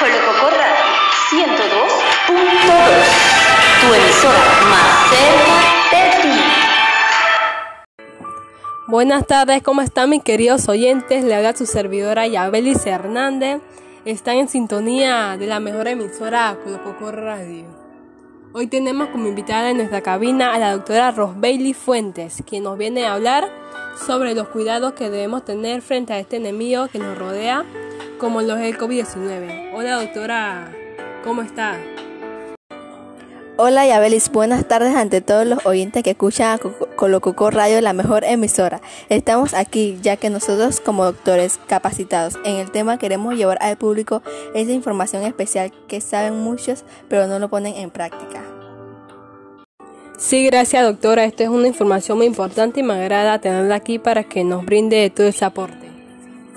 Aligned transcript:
Colococorra 0.00 0.66
102.2, 1.28 1.44
tu 3.82 3.94
emisora 3.94 4.38
más 4.70 5.10
cerca. 5.10 5.54
Buenas 8.88 9.26
tardes, 9.26 9.62
¿cómo 9.62 9.82
están 9.82 10.08
mis 10.08 10.22
queridos 10.22 10.70
oyentes? 10.70 11.22
Le 11.22 11.34
habla 11.34 11.54
su 11.54 11.66
servidora 11.66 12.26
Yabelis 12.26 12.86
Hernández. 12.86 13.60
Están 14.06 14.36
en 14.36 14.48
sintonía 14.48 15.36
de 15.38 15.46
la 15.46 15.60
mejor 15.60 15.86
emisora 15.86 16.56
Colococorra 16.64 17.36
Radio. 17.36 17.66
Hoy 18.54 18.68
tenemos 18.68 19.08
como 19.10 19.26
invitada 19.28 19.68
en 19.68 19.76
nuestra 19.76 20.00
cabina 20.00 20.54
a 20.54 20.58
la 20.58 20.72
doctora 20.72 21.10
Rosbailey 21.10 21.74
Fuentes, 21.74 22.42
quien 22.48 22.62
nos 22.62 22.78
viene 22.78 23.04
a 23.04 23.12
hablar 23.12 23.50
sobre 24.06 24.34
los 24.34 24.48
cuidados 24.48 24.94
que 24.94 25.10
debemos 25.10 25.44
tener 25.44 25.82
frente 25.82 26.14
a 26.14 26.18
este 26.18 26.38
enemigo 26.38 26.88
que 26.88 26.98
nos 26.98 27.18
rodea, 27.18 27.66
como 28.18 28.42
los 28.42 28.58
del 28.58 28.76
COVID-19. 28.76 29.70
Hola 29.74 30.00
doctora, 30.00 30.72
¿cómo 31.24 31.42
está? 31.42 31.78
Hola 33.62 33.86
Yabelis, 33.86 34.30
buenas 34.30 34.66
tardes 34.66 34.96
ante 34.96 35.20
todos 35.20 35.46
los 35.46 35.66
oyentes 35.66 36.02
que 36.02 36.12
escuchan 36.12 36.58
a 36.58 36.96
Colococo 36.96 37.50
Radio, 37.50 37.82
la 37.82 37.92
mejor 37.92 38.24
emisora. 38.24 38.80
Estamos 39.10 39.52
aquí 39.52 39.98
ya 40.00 40.16
que 40.16 40.30
nosotros 40.30 40.80
como 40.80 41.04
doctores 41.04 41.60
capacitados 41.66 42.38
en 42.46 42.56
el 42.56 42.70
tema 42.70 42.96
queremos 42.96 43.34
llevar 43.34 43.58
al 43.60 43.76
público 43.76 44.22
esa 44.54 44.72
información 44.72 45.24
especial 45.24 45.72
que 45.88 46.00
saben 46.00 46.38
muchos 46.38 46.84
pero 47.08 47.26
no 47.26 47.38
lo 47.38 47.50
ponen 47.50 47.74
en 47.74 47.90
práctica. 47.90 48.42
Sí, 50.16 50.46
gracias 50.46 50.82
doctora, 50.82 51.24
esta 51.24 51.44
es 51.44 51.50
una 51.50 51.66
información 51.66 52.16
muy 52.16 52.26
importante 52.26 52.80
y 52.80 52.82
me 52.82 52.94
agrada 52.94 53.40
tenerla 53.40 53.74
aquí 53.74 53.98
para 53.98 54.24
que 54.24 54.42
nos 54.42 54.64
brinde 54.64 55.10
todo 55.10 55.26
ese 55.26 55.44
aporte. 55.44 55.79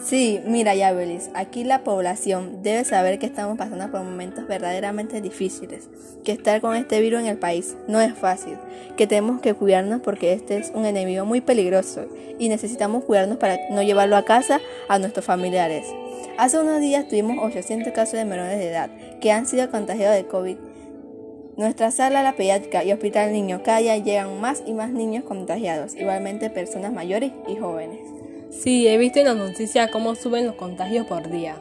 Sí, 0.04 0.42
mira 0.46 0.76
Yabelis, 0.76 1.30
aquí 1.34 1.64
la 1.64 1.86
población 1.86 2.62
debe 2.62 2.84
saber 2.84 3.20
que 3.20 3.26
estamos 3.26 3.58
pasando 3.58 3.90
por 3.90 4.04
momentos 4.04 4.46
verdaderamente 4.46 5.22
difíciles, 5.22 5.88
que 6.26 6.34
estar 6.34 6.60
con 6.60 6.76
este 6.76 7.00
virus 7.00 7.22
en 7.22 7.28
el 7.28 7.38
país 7.38 7.78
no 7.88 8.02
es 8.02 8.14
fácil, 8.14 8.58
que 8.98 9.08
tenemos 9.08 9.40
que 9.40 9.54
cuidarnos 9.54 10.02
porque 10.02 10.34
este 10.34 10.58
es 10.58 10.74
un 10.76 10.86
enemigo 10.86 11.24
muy 11.24 11.40
peligroso 11.40 12.06
y 12.38 12.50
necesitamos 12.50 13.06
cuidarnos 13.06 13.38
para 13.38 13.58
no 13.70 13.82
llevarlo 13.82 14.18
a 14.18 14.26
casa 14.26 14.60
a 14.90 15.00
nuestros 15.00 15.26
familiares. 15.26 15.86
Hace 16.38 16.60
unos 16.60 16.82
días 16.82 17.08
tuvimos 17.08 17.38
800 17.42 17.94
casos 17.94 18.16
de 18.16 18.26
menores 18.26 18.60
de 18.60 18.72
edad 18.72 18.90
que 19.22 19.32
han 19.32 19.46
sido 19.46 19.72
contagiados 19.72 20.18
de 20.18 20.26
COVID. 20.26 20.58
Nuestra 21.56 21.92
sala, 21.92 22.24
la 22.24 22.36
pediátrica 22.36 22.84
y 22.84 22.92
hospital 22.92 23.32
Niño 23.32 23.64
Calla 23.64 23.96
llegan 23.96 24.42
más 24.42 24.64
y 24.66 24.74
más 24.74 24.92
niños 24.92 25.24
contagiados, 25.24 25.96
igualmente 25.96 26.50
personas 26.50 26.92
mayores 26.92 27.32
y 27.48 27.56
jóvenes. 27.56 28.23
Sí, 28.62 28.88
he 28.88 28.98
visto 28.98 29.20
en 29.20 29.26
las 29.26 29.36
noticias 29.36 29.90
cómo 29.90 30.16
suben 30.16 30.46
los 30.46 30.56
contagios 30.56 31.06
por 31.06 31.30
día. 31.30 31.58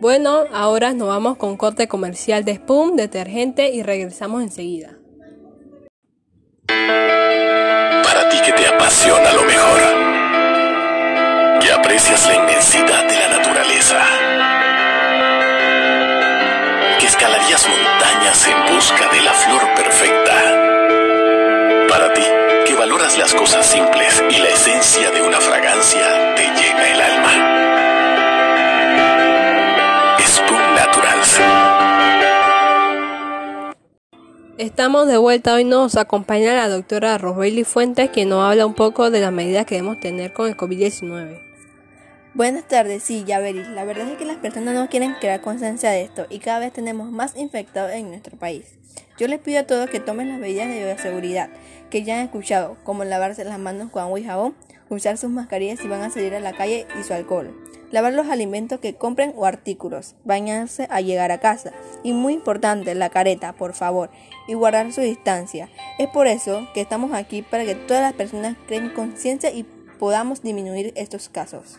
Bueno, 0.00 0.44
ahora 0.52 0.92
nos 0.92 1.08
vamos 1.08 1.36
con 1.36 1.56
corte 1.56 1.88
comercial 1.88 2.44
de 2.44 2.56
Spoon, 2.56 2.96
detergente 2.96 3.68
y 3.70 3.82
regresamos 3.82 4.42
enseguida. 4.42 4.96
Para 6.66 8.28
ti 8.28 8.38
que 8.44 8.52
te 8.52 8.66
apasiona 8.66 9.32
lo 9.32 9.44
mejor, 9.44 9.80
que 11.60 11.70
aprecias 11.70 12.26
la 12.26 12.34
inmensidad 12.34 13.08
de 13.08 13.14
la 13.14 13.28
naturaleza, 13.38 14.00
que 16.98 17.06
escalarías 17.06 17.68
montañas 17.68 18.48
en 18.48 18.74
busca 18.74 19.08
de 19.12 19.22
la 19.22 19.32
flor 19.32 19.74
perfecta. 19.76 20.34
Para 21.88 22.12
ti 22.12 22.22
que 22.66 22.74
valoras 22.74 23.16
las 23.18 23.34
cosas 23.34 23.66
simples 23.66 24.22
y 24.30 24.41
te 25.92 26.42
llena 26.42 26.88
el 26.90 27.00
alma. 27.00 27.32
Spoon 30.26 30.74
Naturals. 30.74 31.40
Estamos 34.58 35.06
de 35.06 35.18
vuelta, 35.18 35.54
hoy 35.54 35.64
nos 35.64 35.96
acompaña 35.96 36.54
la 36.54 36.68
doctora 36.68 37.18
Rosbelly 37.18 37.64
Fuentes, 37.64 38.10
quien 38.10 38.30
nos 38.30 38.42
habla 38.42 38.64
un 38.64 38.74
poco 38.74 39.10
de 39.10 39.20
las 39.20 39.32
medidas 39.32 39.66
que 39.66 39.74
debemos 39.74 40.00
tener 40.00 40.32
con 40.32 40.48
el 40.48 40.56
COVID-19. 40.56 41.40
Buenas 42.34 42.66
tardes, 42.66 43.02
sí, 43.02 43.24
ya 43.26 43.40
veréis. 43.40 43.68
La 43.68 43.84
verdad 43.84 44.08
es 44.08 44.16
que 44.16 44.24
las 44.24 44.38
personas 44.38 44.74
no 44.74 44.88
quieren 44.88 45.14
crear 45.20 45.42
conciencia 45.42 45.90
de 45.90 46.02
esto 46.02 46.26
y 46.30 46.38
cada 46.38 46.60
vez 46.60 46.72
tenemos 46.72 47.10
más 47.10 47.36
infectados 47.36 47.92
en 47.92 48.08
nuestro 48.08 48.38
país. 48.38 48.64
Yo 49.22 49.28
les 49.28 49.38
pido 49.38 49.60
a 49.60 49.66
todos 49.68 49.88
que 49.88 50.00
tomen 50.00 50.30
las 50.30 50.40
medidas 50.40 50.66
de 50.66 50.84
bioseguridad 50.84 51.48
que 51.90 52.02
ya 52.02 52.16
han 52.16 52.24
escuchado, 52.24 52.76
como 52.82 53.04
lavarse 53.04 53.44
las 53.44 53.56
manos 53.60 53.88
con 53.92 54.02
agua 54.02 54.18
y 54.18 54.24
jabón, 54.24 54.56
usar 54.88 55.16
sus 55.16 55.30
mascarillas 55.30 55.78
si 55.78 55.86
van 55.86 56.02
a 56.02 56.10
salir 56.10 56.34
a 56.34 56.40
la 56.40 56.54
calle 56.54 56.88
y 56.98 57.04
su 57.04 57.14
alcohol, 57.14 57.56
lavar 57.92 58.14
los 58.14 58.26
alimentos 58.26 58.80
que 58.80 58.96
compren 58.96 59.32
o 59.36 59.46
artículos, 59.46 60.16
bañarse 60.24 60.88
al 60.90 61.04
llegar 61.04 61.30
a 61.30 61.38
casa 61.38 61.70
y 62.02 62.12
muy 62.12 62.32
importante, 62.32 62.96
la 62.96 63.10
careta, 63.10 63.52
por 63.52 63.74
favor, 63.74 64.10
y 64.48 64.54
guardar 64.54 64.92
su 64.92 65.02
distancia. 65.02 65.68
Es 66.00 66.08
por 66.08 66.26
eso 66.26 66.66
que 66.74 66.80
estamos 66.80 67.12
aquí 67.12 67.42
para 67.42 67.64
que 67.64 67.76
todas 67.76 68.02
las 68.02 68.14
personas 68.14 68.56
creen 68.66 68.90
conciencia 68.90 69.52
y 69.52 69.62
podamos 70.00 70.42
disminuir 70.42 70.92
estos 70.96 71.28
casos. 71.28 71.78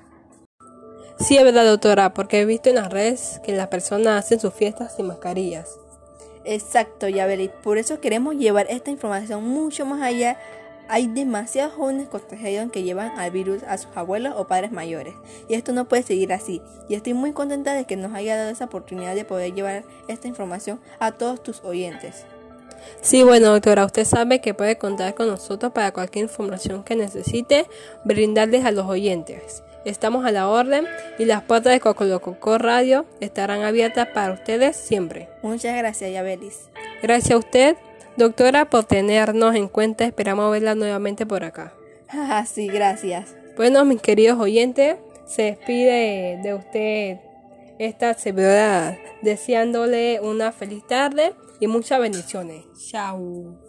Sí, 1.20 1.36
es 1.36 1.44
verdad, 1.44 1.66
doctora, 1.66 2.14
porque 2.14 2.40
he 2.40 2.46
visto 2.46 2.70
en 2.70 2.76
las 2.76 2.90
redes 2.90 3.42
que 3.44 3.52
las 3.52 3.68
personas 3.68 4.24
hacen 4.24 4.40
sus 4.40 4.54
fiestas 4.54 4.96
sin 4.96 5.08
mascarillas. 5.08 5.83
Exacto, 6.46 7.08
Yabelis. 7.08 7.52
Por 7.64 7.78
eso 7.78 8.00
queremos 8.00 8.36
llevar 8.36 8.68
esta 8.70 8.92
información 8.92 9.44
mucho 9.44 9.86
más 9.86 10.02
allá. 10.02 10.38
Hay 10.90 11.08
demasiados 11.08 11.74
jóvenes 11.74 12.10
contagiados 12.10 12.72
que 12.72 12.84
llevan 12.84 13.18
al 13.18 13.32
virus 13.32 13.64
a 13.64 13.78
sus 13.78 13.96
abuelos 13.96 14.34
o 14.38 14.48
padres 14.48 14.72
mayores. 14.72 15.16
Y 15.48 15.54
esto 15.56 15.72
no 15.72 15.88
puede 15.88 16.04
seguir 16.04 16.34
así. 16.34 16.62
Y 16.90 16.96
estoy 16.96 17.14
muy 17.14 17.32
contenta 17.32 17.74
de 17.74 17.86
que 17.86 17.96
nos 17.96 18.14
haya 18.14 18.36
dado 18.36 18.50
esa 18.50 18.66
oportunidad 18.66 19.16
de 19.16 19.24
poder 19.24 19.54
llevar 19.54 19.86
esta 20.10 20.28
información 20.28 20.82
a 21.00 21.14
todos 21.14 21.42
tus 21.42 21.64
oyentes. 21.64 22.26
Sí, 23.02 23.24
bueno, 23.24 23.52
doctora, 23.52 23.86
usted 23.86 24.04
sabe 24.04 24.42
que 24.42 24.54
puede 24.54 24.78
contar 24.78 25.14
con 25.16 25.28
nosotros 25.28 25.72
para 25.72 25.94
cualquier 25.94 26.24
información 26.24 26.84
que 26.84 26.98
necesite 26.98 27.68
brindarles 28.04 28.66
a 28.66 28.72
los 28.72 28.86
oyentes. 28.86 29.64
Estamos 29.86 30.26
a 30.26 30.32
la 30.32 30.48
orden 30.48 30.86
y 31.18 31.26
las 31.26 31.44
puertas 31.44 31.74
de 31.74 31.80
Cocolococó 31.80 32.58
Radio 32.58 33.06
estarán 33.20 33.64
abiertas 33.64 34.08
para 34.08 34.34
ustedes 34.34 34.78
siempre. 34.78 35.30
Muchas 35.42 35.78
gracias, 35.78 36.12
Yabelis. 36.12 36.70
Gracias 37.02 37.32
a 37.32 37.38
usted, 37.38 37.76
doctora, 38.16 38.66
por 38.66 38.86
tenernos 38.86 39.56
en 39.56 39.68
cuenta. 39.68 40.06
Esperamos 40.06 40.52
verla 40.52 40.76
nuevamente 40.76 41.26
por 41.26 41.44
acá. 41.44 41.74
sí, 42.46 42.68
gracias. 42.68 43.36
Bueno, 43.58 43.84
mis 43.86 44.02
queridos 44.02 44.40
oyentes, 44.40 44.98
se 45.26 45.44
despide 45.44 46.40
de 46.42 46.54
usted 46.54 47.18
esta 47.80 48.14
servidora 48.14 48.98
deseándole 49.22 50.20
una 50.22 50.52
feliz 50.52 50.86
tarde 50.88 51.34
y 51.60 51.68
muchas 51.68 52.00
bendiciones. 52.00 52.64
Chao. 52.90 53.63